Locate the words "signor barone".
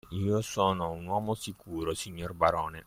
1.93-2.79